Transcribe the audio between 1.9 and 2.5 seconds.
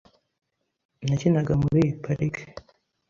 parike.